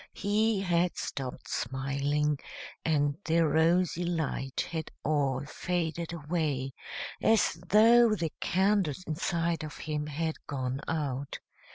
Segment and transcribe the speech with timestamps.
[0.13, 2.39] He had stopped smiling,
[2.83, 6.73] and the rosy light had all faded away,
[7.21, 11.37] as though the candles inside of him had gone out.